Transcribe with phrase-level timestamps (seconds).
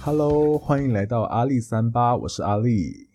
[0.00, 3.08] Hello，欢迎来到阿力三八，我是阿力。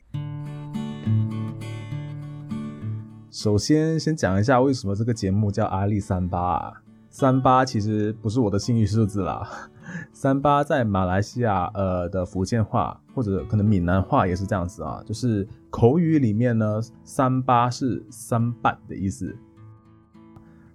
[3.32, 6.40] 首先，先讲一下为什么这个节目叫阿力三八。
[6.40, 6.74] 啊
[7.10, 9.70] 三八其实不是我的幸运数字啦，
[10.12, 19.36] 三八在马来西亚呃的福建话或者可能闽南话也是这样子啊，就是口语里面呢，三八是三八的意思。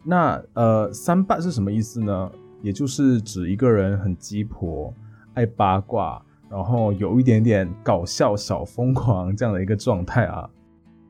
[0.05, 2.31] 那呃，三八是什么意思呢？
[2.63, 4.93] 也就是指一个人很鸡婆。
[5.35, 10.51] 爱八卦，然后有一点点搞笑、小疯狂这样的一个状态啊。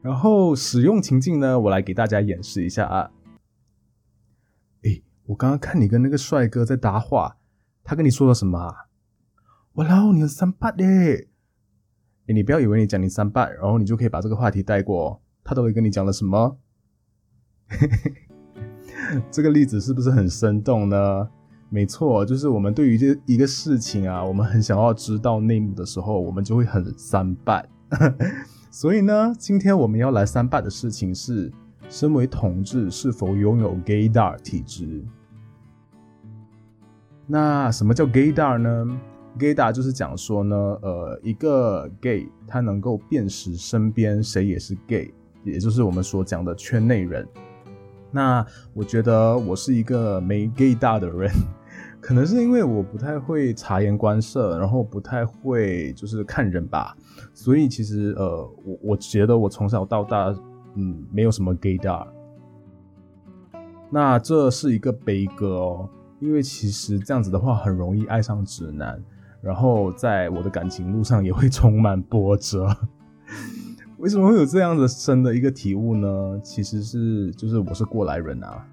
[0.03, 3.11] 然后使用情境呢，我来给大家演示一下啊。
[4.83, 7.38] 诶，我刚刚看你跟那个帅哥在搭话，
[7.89, 8.75] 他跟你说了什么啊？
[9.77, 11.29] 哇喽，你三八嘞！
[12.27, 15.23] 诶，你不要以为你讲你三八，然后你就可以把这个话题带过。
[15.43, 16.59] 他到底跟你讲了什么？
[19.33, 21.31] 这个例子是不是很生动呢？
[21.71, 27.67] 没错，就是我们对于这一个事情啊，我们很想要知道内幕的时候，我们就会很三拜。
[28.71, 31.51] 所以呢，今天我们要来三八的事情是：
[31.89, 35.03] 身为同志是否拥有 gaydar 体质？
[37.31, 39.01] 那什么叫 gaydar 呢
[39.39, 45.13] ？gaydar 就是讲说呢，呃，一个 gay 他能够辨识身边谁也是 gay，
[45.45, 47.29] 也就是我们所讲的圈内人。
[48.11, 51.31] 那我觉得我是一个没 gaydar 的人。
[52.01, 56.97] 可能是因为我不太会察言观色，然后不太会就是看人吧，
[57.35, 60.35] 所以其实呃，我我觉得我从小到大，
[60.77, 62.07] 嗯，没有什么 gaydar。
[63.91, 65.91] 那这是一个悲歌哦，
[66.21, 69.01] 因为其实这样子的话很容易爱上直男，
[69.41, 72.77] 然后在我的感情路上也会充满波折。
[73.99, 76.41] 为什么会有这样子深的一个体悟呢？
[76.43, 78.67] 其实是就是我是过来人啊。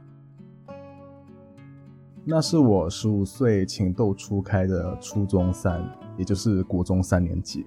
[2.24, 5.84] 那是我十五岁情窦初开的初中三，
[6.18, 7.66] 也就是国中三年级。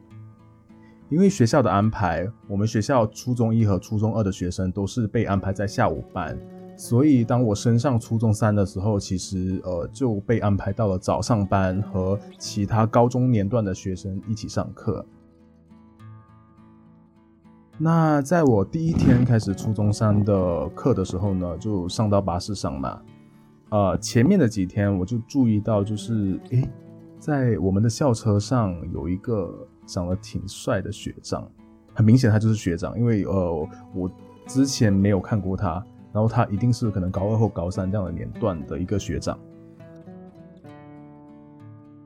[1.08, 6.36] 因为学校的安排，我们学校初中一和初中二的学生都是被安排在下午班，
[6.78, 15.04] 所以当我升上初中三的时候，其实呃就被安排到了早上班，和其他高中年段的学生一起上课。
[17.76, 23.02] 那在我第一天开始初中三的课的时候呢，就上到巴士上嘛。
[23.70, 26.68] 呃，前面的几天我就注意到，就是诶，
[27.18, 31.50] 在我们的校车上有一个长得挺帅的学长，
[31.92, 34.08] 很明显他就是学长，因为呃，我
[34.46, 39.38] 之前没有看过他，然后他一定是可能高二或高三这样的年段的一个学长。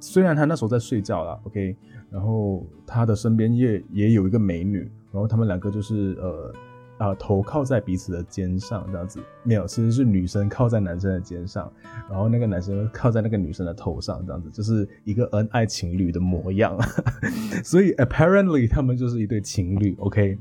[0.01, 1.77] 虽然他那时候在睡觉了，OK，
[2.11, 4.81] 然后他的身边也也有一个美女，
[5.13, 6.55] 然后他们两个就是呃。
[6.99, 11.73] 啊，头靠在彼此的肩上，这样子没有，其实是女生靠在男生的肩上，
[12.09, 16.79] 然后那个男生靠在那个女生的头上，这样子就是一个恩爱情侣的模样。
[17.65, 20.39] 所以 apparently 他们就是一对情侣，OK。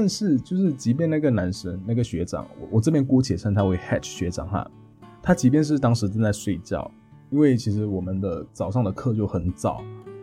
[0.00, 4.70] 但是就是即便那个男生那个学长，我我这边姑且称他为 Hatch 学长哈，
[5.20, 6.88] 他即便是当时正在睡觉，
[7.30, 9.82] 因为其实我们的早上的课就很早。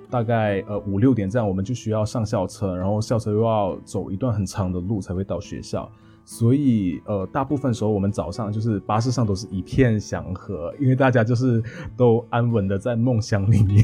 [0.10, 5.92] 大概呃五六点这样，我们就需要上校车，然后校车又要走一段很长的路才会到学校，
[6.24, 11.62] 所以呃大部分时候我们早上就是巴士上都是一片祥和，因为大家就是
[11.98, 13.84] 都安稳的在梦乡里面。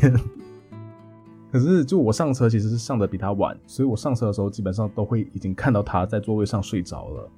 [1.51, 7.29] 可是就我上车其实是上的比他晚，所以我上车的时候基本上都会已经看到他在座位上睡着了。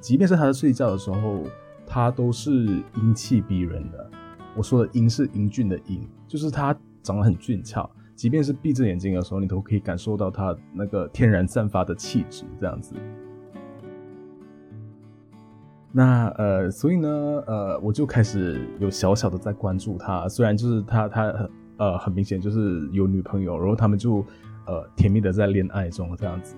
[0.00, 1.44] 即便是他在睡觉的时候，
[1.86, 4.10] 他都是英气逼人的。
[4.54, 6.06] 我说的英是英俊的英。
[6.28, 12.94] 就是他长得很俊俏，即便是闭着眼睛的时候，你都可以感受到他那个天然散发的气质，这样子。
[15.92, 17.08] 那呃，所以呢，
[17.46, 20.26] 呃，我就开始有小小的在关注他。
[20.26, 24.24] 虽然就是他他呃很明显就是有女朋友，然后他们就
[24.66, 26.56] 呃甜蜜的在恋爱中这样子。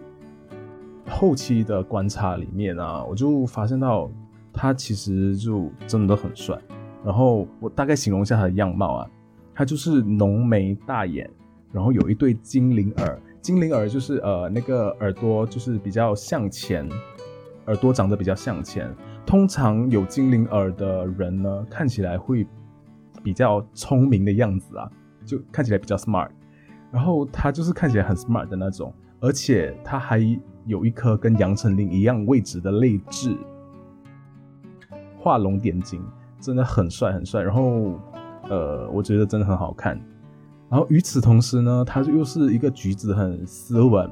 [1.07, 4.11] 后期的观察里面啊，我就发现到
[4.53, 6.59] 他其实就真的很帅。
[7.05, 9.11] 然后我大概形容一下他的样貌啊。
[9.57, 11.31] 他就是浓眉大眼，
[11.71, 13.17] 然后有一对精灵耳。
[13.41, 16.89] 精灵耳就是呃那个耳朵就是比较向前，
[17.67, 18.93] 耳朵长得比较向前。
[19.25, 22.45] 通常有精灵耳的人呢，看起来会
[23.23, 24.91] 比较聪明的样子啊，
[25.25, 26.29] 就看起来比较 smart。
[26.91, 30.19] 然后他就是看起来很 smart 的那种，而且他还
[30.67, 33.37] 有一颗跟杨丞琳一样位置的泪痣，
[35.17, 36.03] 画龙点睛，
[36.41, 37.43] 真的很帅很帅。
[37.43, 37.99] 然后。
[38.51, 39.99] 呃，我觉得真的很好看。
[40.69, 44.07] 然后与此同时呢，他又是一个举止很斯文，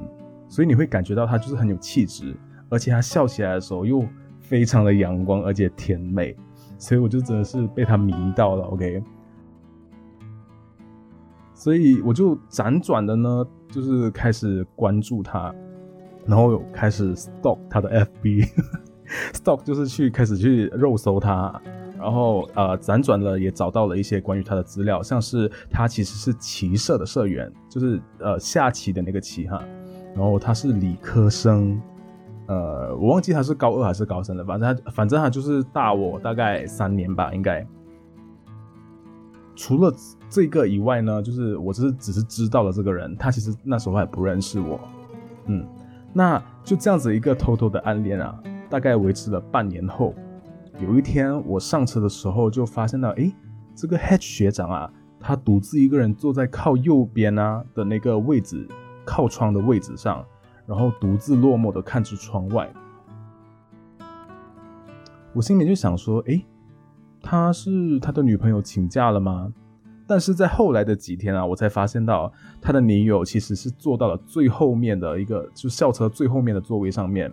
[0.49, 2.35] 所以你会感觉到他就是很有气质，
[2.67, 4.03] 而且他笑起来的时候又
[4.39, 6.35] 非常的阳光，而且甜美，
[6.79, 8.63] 所以我就真的是被他迷到了。
[8.63, 9.03] OK，
[11.63, 15.55] 所以我就辗转的呢，就是开始关注他，
[16.25, 21.61] 然后开始 stalk 他的 FB，stalk 就是去开始去肉搜他。
[21.97, 29.63] 然后呃，辗转了也找到了一些关于他的资料，像是他其实是棋社的社员，就是呃下棋的那个棋哈。
[30.13, 31.81] 然后他是理科生，
[32.47, 37.65] 呃，我忘记他是高二还是高三了，反正他反正他就是大我大概三年吧，应该。
[39.55, 39.93] 除了
[40.29, 44.79] 这个以外呢，就是我只是只是知道了这个人，他其实那时候还不认识我，
[45.45, 45.65] 嗯，
[46.11, 50.13] 那就这样子一个偷偷的暗恋啊，大概维持了半年后。
[50.79, 53.31] 有一天我上车的时候，就发现到，哎，
[53.75, 58.67] 这个 H 学长啊，他独自一个人坐在靠右边啊的那个位置，
[59.05, 60.25] 靠窗的位置上，
[60.65, 62.67] 然后独自落寞的看着窗外。
[65.31, 66.43] 我心里就想说，哎，
[67.23, 69.51] 他是他的女朋友请假了吗？
[70.05, 72.31] 但是在后来的几天啊，我才发现到
[72.61, 77.31] 他的女友其实是坐到了最后面的一个，就校车最后面的座位上面。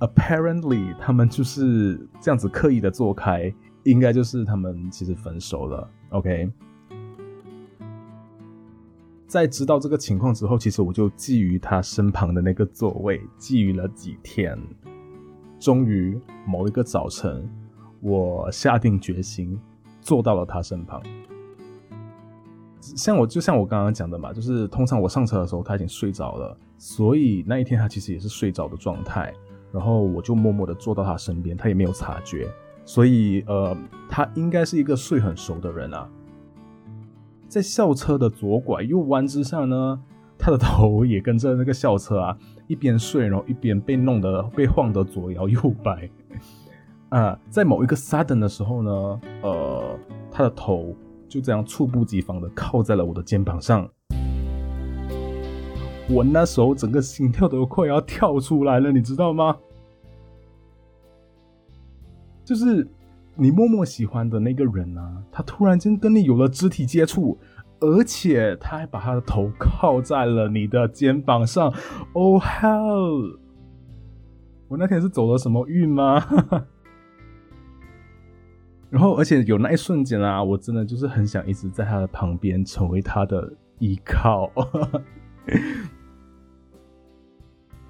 [0.00, 3.54] Apparently，他们就是这样子刻意的坐开，
[3.84, 5.88] 应该就是他们其实分手了。
[6.10, 6.50] OK，
[9.28, 14.58] 在知道这个情况之后，其实我就觊觎他身旁的那个座位，觊觎了几天。
[15.58, 17.48] 终于某一个早晨，
[18.00, 19.58] 我下定决心
[20.00, 21.02] 坐到了他身旁。
[22.80, 29.32] 像我就像我刚刚讲的嘛，就是通常我上车的时候他已经睡着了，所以那一天他其实也是睡着的状态。
[29.72, 32.48] 然后我就默默的坐到他身边，他也没有察觉，
[32.84, 33.76] 所以呃，
[34.08, 36.08] 他应该是一个睡很熟的人啊。
[37.48, 40.00] 在校车的左拐右弯之下呢，
[40.38, 42.38] 他的头也跟着那个校车啊，
[42.68, 46.08] 一边睡，然后一边被弄得被晃得左摇右摆。
[47.16, 49.98] 啊，在某一个 sudden 的时候呢，呃，
[50.30, 50.94] 他的头
[51.26, 53.88] 就这样猝不及防的靠在了我的肩膀上。
[56.10, 59.56] 我那时候整个心跳都快要跳出来了，你知道吗？
[62.44, 62.86] 就是
[63.34, 67.38] 你默默喜欢的那个人啊，他突然间跟你有了肢体接触，
[67.80, 71.72] 而且他还把他的头靠在了你的肩膀上。
[72.12, 73.38] Oh hell！
[74.68, 76.20] 我那天是走了什么运吗？
[76.20, 76.66] 哈哈
[78.88, 84.50] 然后，而且有那一瞬间啊，我真的就是很想一直在他的旁边，成为他的依靠。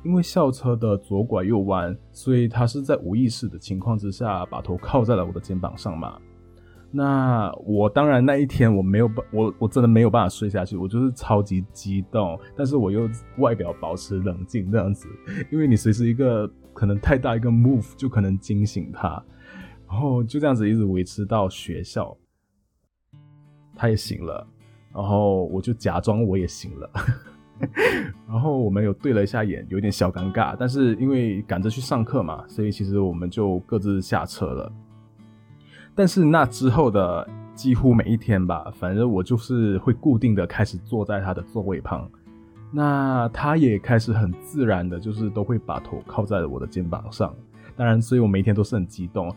[0.03, 6.17] 因为校车的左拐右弯，所以他是在无意识的情况之下把头靠在了我的肩膀上嘛。
[6.93, 15.09] 那我当然那一天我没有办，我我真的没有办法睡下去，我就是超级激动，但是我又外表保持冷静这样子，
[15.51, 19.21] 因为你随时一个可能太大一个 move 就可能惊醒他，
[19.89, 22.17] 然后就这样子一直维持到学校，
[23.75, 24.47] 他也醒了，
[24.93, 26.91] 然后我就假装我也醒了。
[28.29, 34.71] 然后我们有对了一下眼，有点小尴尬，但是因为赶着去上课嘛，所以其实我们就各自下车了。
[35.95, 42.07] 但是那之后的几乎每一天吧，反正我就是会固定的开始坐在他的座位旁，
[42.71, 47.35] 那他也开始很自然的，就是都会把头靠在我的肩膀上。
[47.75, 49.35] 当然，所以我每天都是很激动，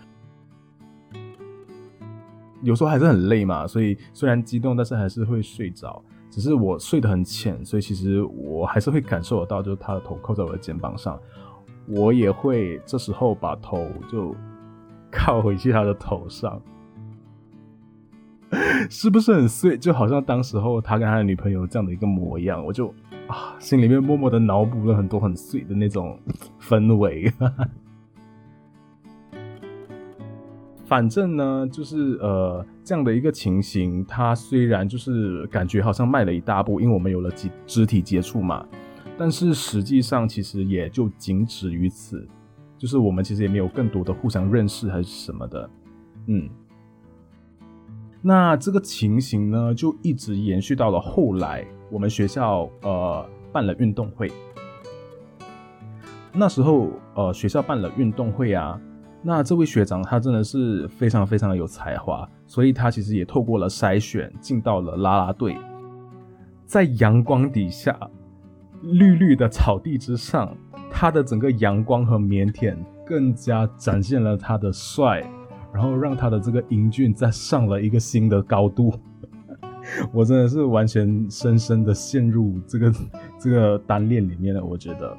[2.61, 6.01] 有时候还是很累嘛，所以虽然激动，但是还是会睡着。
[6.31, 11.19] 只是我睡得很浅，所以其实我还是会感受得到，就是他的头靠在我的肩膀上，
[11.87, 14.35] 我也会这时候把头就
[15.11, 16.61] 靠回去他的头上，
[18.91, 19.75] 是不是很碎？
[19.75, 22.93] 就好像当时候他跟他的女朋友这样的一个模样，我就
[23.27, 26.15] 啊，心里面默默的脑补了很多很碎的那种
[26.61, 27.33] 氛围。
[30.89, 38.65] 反正呢，就是呃这样的一个情形，他虽然就是感觉好像迈了一大步，因为我们有了肢肢体接触嘛，
[39.15, 42.27] 但是实际上其实也就仅止于此，
[42.75, 45.69] 就是我们其实也没有更多的互相认识还是什么的，
[46.25, 46.49] 嗯，
[48.23, 54.31] 那这个情形呢，就一直延续到了后来，我们学校呃办了运动会，
[56.33, 58.81] 那时候呃学校办了运动会啊。
[59.21, 65.57] 那这位学长他真的是非常非常的有才华，所以他其实也透过了筛选进到了啦啦队，
[66.65, 67.99] 在阳光底下，
[68.81, 70.55] 绿绿的草地之上，
[70.89, 75.21] 他的整个阳光和腼腆更加展现了他的帅，
[75.73, 78.93] 然后让他的这个英俊再上了一个新的高度。
[80.13, 82.93] 我真的是完全深深的陷入这个
[83.37, 85.17] 这个单恋里面了，我觉得。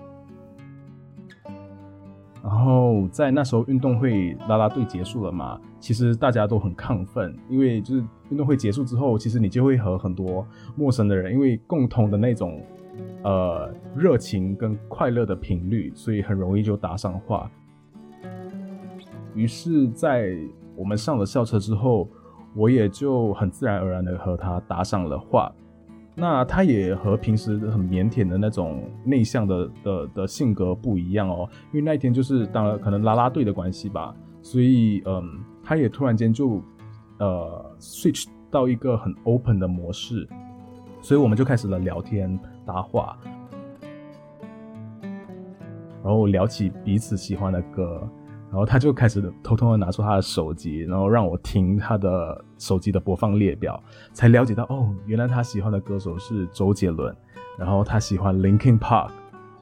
[2.43, 12.63] 然后在那时候运动会啦啦队结束了嘛，其实大家都很亢奋，因为就是运动会结束之后，其实你就会和很多陌生的人，因为共同的那种
[13.23, 17.51] 呃热情跟快乐的频率，所以很容易就搭上话。
[19.35, 20.35] 于是，在
[20.75, 22.09] 我们上了校车之后，
[22.55, 25.53] 我也就很自然而然的和他搭上了话。
[26.21, 35.23] 那他也和平时很腼腆的那种内向的的的性格不一样哦，因为那一天就是当然可能拉拉队的关系吧，所以嗯，
[35.65, 36.63] 他也突然间就
[37.19, 40.29] 呃 switch 到一个很 open 的模式，
[41.01, 43.17] 所以我们就开始了聊天搭话，
[45.01, 48.07] 然后聊起彼此喜欢的歌。
[48.51, 53.81] 然后他就开始偷偷的拿出他的手机，然后让我听他的手机的播放列表，
[54.13, 57.15] 才了解到哦，原来他喜欢的歌手是周杰伦，
[57.57, 59.13] 然后他喜欢 Linkin Park，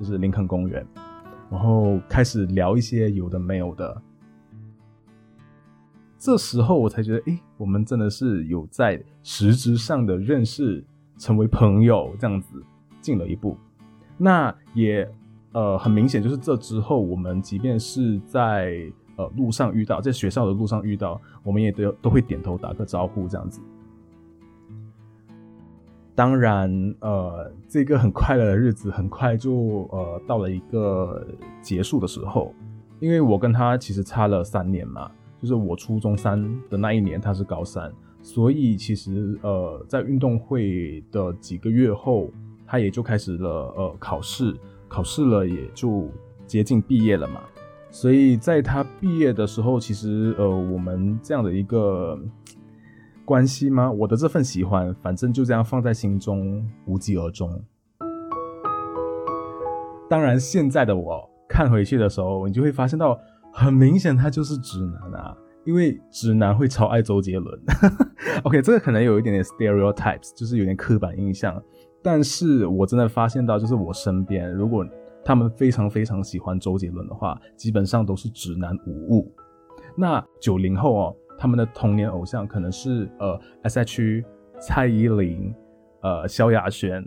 [0.00, 0.86] 就是林肯公园，
[1.50, 4.00] 然后开始聊一些有的没有的。
[6.16, 10.82] 这时候我才觉得，哎，我们真的是有在实质上的认识，
[11.18, 12.62] 成为朋友这样子，
[13.02, 13.54] 进了一步。
[14.16, 15.06] 那也。
[15.52, 18.80] 呃，很明显，就是这之后，我们即便是在
[19.16, 23.60] 呃路上遇到，在学校的路上遇到，我们也都都会点头打个招呼这样子。
[26.14, 31.26] 当然，呃，这个很快乐的日子很快就呃到了一个
[31.62, 32.54] 结束的时候，
[33.00, 37.90] 因为我跟他其实差了三年嘛，就是我初中三的那一年，他是高三，
[38.20, 42.28] 所以其实呃在运动会的几个月后，
[42.66, 44.54] 他也就开始了呃考试。
[44.88, 46.08] 考试了也就
[46.46, 47.42] 接近毕业了嘛，
[47.90, 52.18] 所以在他毕业的时候，其实呃，我们这样的一个
[53.24, 53.90] 关系吗？
[53.90, 57.62] 我的这份喜欢，反正就这样放在心中，无疾而终。
[60.08, 63.18] 当然，现在的我看回去的时候，你就会发现到，
[63.52, 67.60] 很明显他就是直男啊，因为直男会超爱周杰伦。
[68.44, 71.62] OK，这个可能有一点点 stereotypes，就是有点刻板印象。
[72.02, 74.86] 但是我真的发现到，就是我身边，如果
[75.24, 79.30] 他们非常非常喜欢周杰伦的话，基本上都是直男无误。
[79.96, 84.22] 那九零后哦，他们的童年偶像可能是呃 S.H.E、
[84.60, 85.52] 蔡依林、
[86.02, 87.04] 呃萧亚轩，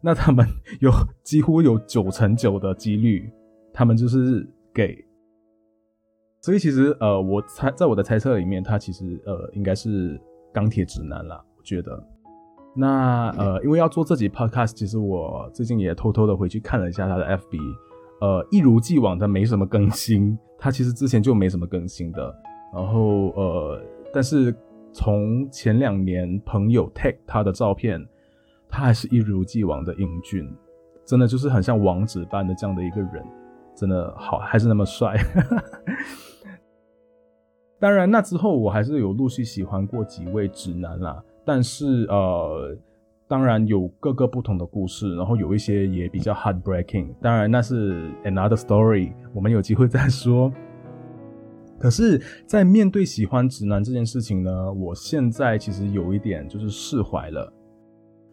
[0.00, 0.46] 那他们
[0.80, 0.90] 有
[1.22, 3.30] 几乎有九成九的几率，
[3.72, 5.04] 他们就是 gay。
[6.40, 10.20] 所以其实呃，我猜在我的猜测里面，他其实呃应该是
[10.52, 12.13] 钢铁直男啦，我觉得。
[12.76, 17.58] 那呃，因为要做这集 podcast，其实我最近也偷偷的回去看了一下他的 FB，
[18.20, 22.34] 呃，一如既往的没什么更新，他其实之前就没什么更新的。
[22.72, 23.80] 然后呃，
[24.12, 24.52] 但是
[24.92, 28.04] 从前两年朋友 take 他的照片，
[28.68, 30.52] 他还是一如既往的英俊，
[31.04, 33.24] 真的就是很像王子般的这样的一个人，
[33.76, 35.16] 真的好还是那么帅。
[37.78, 41.22] 当然，那之后我还是有陆续喜欢过几位直男啦。
[41.44, 42.76] 但是呃，
[43.28, 47.14] 当然有各个不同的故事，然后有一些也比较 heartbreaking。
[47.20, 50.52] 当然那是 another story，我们有机会再说。
[51.78, 57.52] 可是，在面对喜欢直男这件事情呢，我现在其实有一点就是释怀了。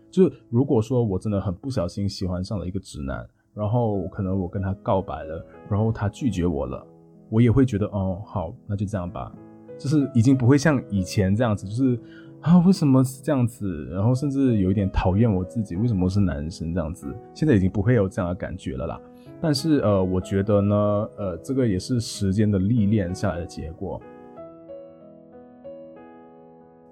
[0.10, 6.86] 就如果说我真的很不小心喜欢上了一个直男，然后可能我跟他告白了，然后他拒绝我了，
[7.30, 9.34] 我也会觉得哦，好，那就这样吧。
[9.77, 12.00] 就是已经不会像以前这样子，就是。
[12.41, 13.88] 啊，为什么是这样子？
[13.91, 17.07] 然后甚至有一点讨厌我自己，为什么是男生这样子？
[17.33, 19.00] 现在已经不会有这样的感觉了啦。
[19.39, 20.75] 但是呃，我觉得呢，
[21.17, 24.01] 呃，这个也是时间的历练下来的结果。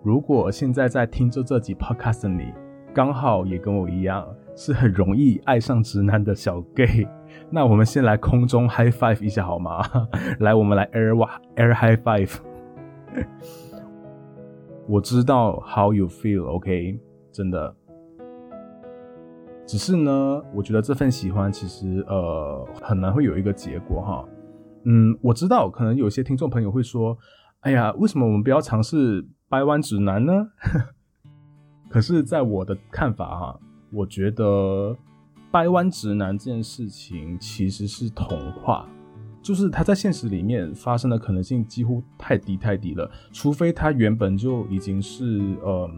[0.04, 2.54] 如果现在在听着这集 podcast 的你，
[2.94, 7.08] 刚好也跟我一样是很容易爱上直男的小 gay，
[7.50, 9.84] 那我们先来空中 high five 一下好吗？
[10.40, 11.14] 来，我们来 air
[11.56, 12.38] air high five。
[14.90, 17.00] 我知道 how you feel，OK，
[17.32, 17.76] 真的。
[19.68, 24.26] 只是呢，我觉得这份喜欢其实呃很难会有一个结果哈。
[24.86, 27.16] 嗯，我知道可能有些听众朋友会说，
[27.60, 30.48] 哎呀，为什么我们不要尝试掰弯指南呢？
[31.88, 33.60] 可是，在我的看法哈，
[33.94, 34.98] 我觉得
[35.52, 38.90] 掰弯直男这件事情其实是童话。
[39.50, 45.90] 就是他在现实里面发生的可能性几乎太低太低了，除非他原本就已经是呃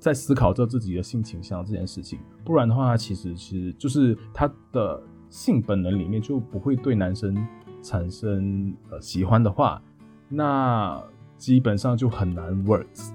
[0.00, 5.00] 在思考着自己的性倾向这件事情，不然的话，其实其实就是他的
[5.30, 7.36] 性本能里面就不会对男生
[7.80, 9.80] 产生呃喜欢的话，
[10.28, 11.00] 那
[11.36, 13.12] 基本上就很难 works。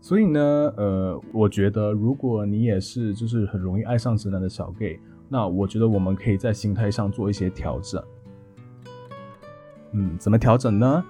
[0.00, 0.40] 所以呢，
[0.76, 8.02] 呃，我觉得如果你也是就是很容易爱上直男的小 gay，那我觉得我们可以在心态上做一些调整。
[9.92, 11.04] 嗯，怎么调整呢？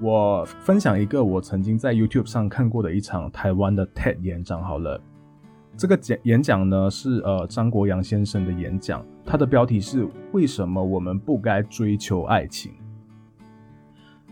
[0.00, 4.62] 我分享一个我曾经在 YouTube 上看过的一场台湾的 TED 演讲。
[4.62, 5.00] 好了，
[5.76, 12.72] 这个讲演讲呢是呃张国阳先生的演讲，他的标题是“为什么我们不该追求爱情”。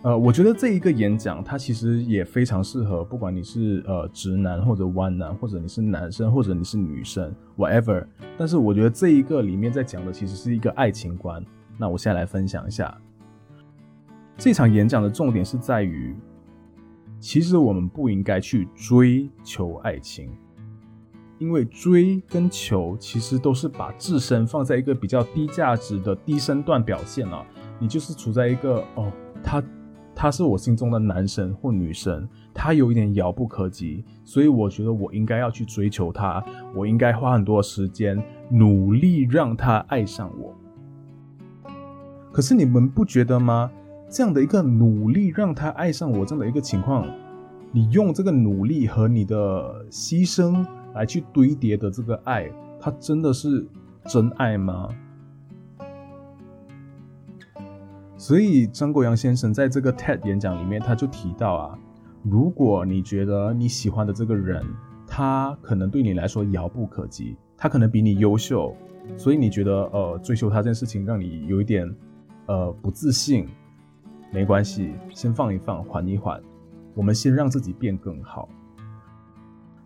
[0.03, 8.05] 呃，我觉得这一个演讲，它其实也非常适合，不管你是呃直男或者弯男，或者你是男生或者你是女生，whatever。
[8.37, 11.41] 但是我觉得这一个里面在讲的其实是一个爱情观。
[11.79, 12.93] 那我现在来分享一下。
[14.45, 16.17] 这场演讲的重点是在于，
[17.21, 20.29] 其实我们不应该去追求爱情，
[21.39, 27.47] 因为追跟求其实都是把自身放在一个比较低价值的低身段表现啊。
[27.79, 29.13] 你就是处在一个哦，
[29.45, 29.63] 他
[30.13, 36.45] 他是我心中的男神或女神，他有一点遥不可及，所以我觉得我应该要去追求他，
[36.75, 38.21] 我应该花很多时间
[38.51, 40.53] 努力让他爱上我。
[42.33, 43.71] 可是你们不觉得吗？
[44.13, 47.09] 这样的一个努力让他爱上我这样的一个情况，
[47.73, 52.47] 你用这个努力和你的牺牲来去堆叠的这个爱，
[52.79, 53.67] 它真的是
[54.05, 54.91] 真爱吗？
[58.19, 61.79] 所以张国阳先生在这个 TED 演讲里面，他就提到啊，
[62.23, 64.63] 如果你觉得你喜欢的这个人，
[65.07, 68.77] 他可能对你来说遥不可及，他可能比你优秀，
[69.17, 71.91] 所以你觉得呃追求他这件事情让你有一点
[72.45, 73.49] 呃不自信。
[74.33, 76.43] 没关系，先放一放，缓一缓。
[76.95, 78.49] 我们先让自己变更好。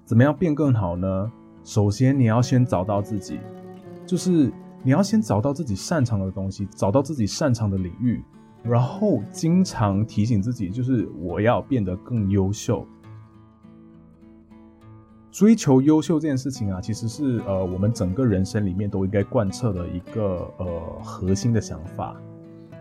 [0.05, 1.33] 怎么样变更好呢？
[1.65, 3.41] 首先，你要先找到自己，
[4.07, 4.53] 就是
[4.85, 8.23] 你要先找到自己擅长的东西，找到自己擅长的领域，
[8.63, 12.87] 然后经常提醒自己，就是我要变得更优秀。
[15.33, 22.17] 追求优秀这件事情啊，其实是呃我们整个人生里面都应该贯彻的一个呃核心的想法。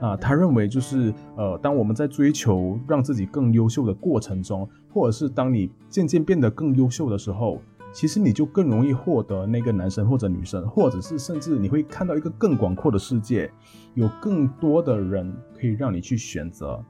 [0.02, 7.62] 啊，他认为就是，呃，当我们在追求让自己更优秀的过程中，或者是当你渐渐变得更优秀的时候，
[7.94, 13.50] 其实你就更容易获得那个男生或者女生，或者是甚至你会看到一个更广阔的世界，
[13.94, 16.84] 有更多的人可以让你去选择，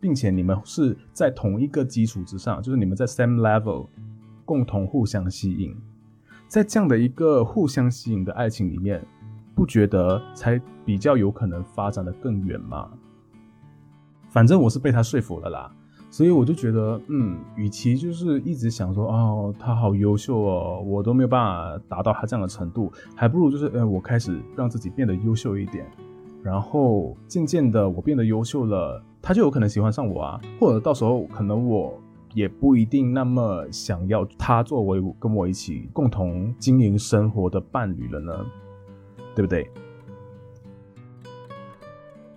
[0.00, 3.88] 并且你们是在同一个基础之上，就是你们在 same level，
[4.46, 5.76] 共同互相吸引，
[6.48, 9.06] 在这样的一个互相吸引的爱情里面。
[9.54, 12.90] 不觉得才比较有可能发展的更远吗？
[14.28, 15.72] 反正我是被他说服了啦，
[16.10, 25.86] 所以我就觉得，嗯，与其就是一直想说，哦，他好优秀哦，我都没有办法达到他这样的程度，还不如就是，呃，我开始让自己变得优秀一点，
[26.42, 31.96] 然后渐渐的我变得优秀了，他就有可能喜欢上我啊，或者到时候可能我
[32.34, 38.44] 也不一定那么想要他作为跟我一起共同经营生活的伴侣了呢。
[39.34, 39.70] 对不对？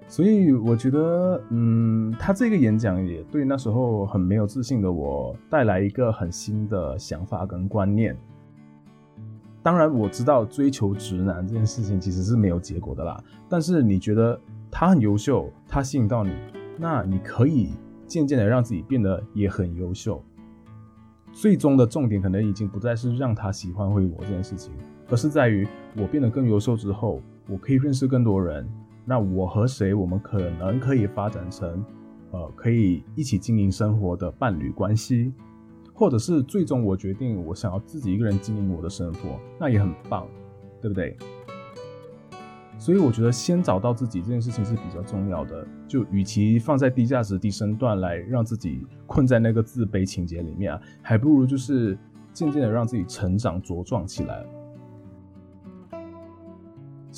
[0.10, 8.18] 所以我觉得，嗯，他这个演讲也对那时候很没有自信的我带来一个很新的想法跟观念。
[9.62, 13.22] 当然，我知道追求直男这件事情其实是没有结果的啦。
[13.50, 14.40] 但是你觉得
[14.72, 16.32] 他很优秀，他吸引到你，
[16.78, 17.72] 那你可以
[18.08, 20.24] 渐渐的让自己变得也很优秀。
[21.34, 24.72] 最终的重点可能已经不再是让他喜欢回我这件事情。
[25.10, 28.68] 而是在于我变得更优秀之后，我可以认识更多人。
[29.06, 31.84] 那我和谁，我们可能可以发展成，
[32.32, 35.32] 呃，可以一起经营生活的伴侣关系，
[35.94, 40.28] 或者是最终我决定我想要自己一个人经营我的生活，那也很棒，
[40.82, 41.16] 对不对？
[42.78, 45.66] 所以我觉得先找到自己这件事情是比较重要的。
[45.88, 51.98] 就与其放在低价值低身段来让自己困在那个自卑情节里面啊，还不如就是
[52.34, 54.46] 渐渐的让自己成长茁壮起来。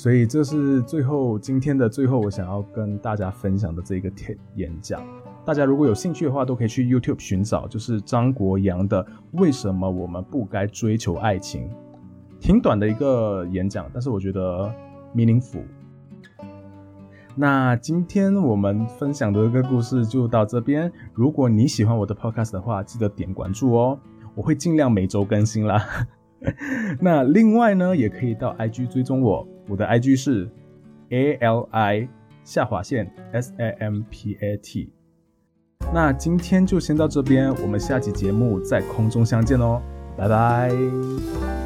[0.02, 5.02] 所以这是最后今天的最后，我想要跟大家分享的这个演演讲。
[5.44, 11.68] 大家如果有兴趣的话，都可以去 YouTube 寻找，就是张国阳的《为什么我们不该追求爱情》。
[12.40, 14.72] 挺短的一个演讲，但是我觉得
[15.14, 15.64] meaningful。
[17.36, 20.90] 那今天我们分享的这个故事就到这边。
[21.12, 23.98] 如果你喜欢我的 Podcast 的话，记得点关注哦，
[24.34, 25.84] 我会尽量每周更新啦。
[27.02, 29.46] 那另外呢，也可以到 IG 追踪我。
[29.70, 30.50] 我的 IG 是
[31.10, 32.08] A L I
[32.42, 34.92] 下划线 S A M P A T。
[35.94, 39.80] 那今天就先到这边，我们下期节目在空中相见哦，
[40.16, 41.59] 拜拜。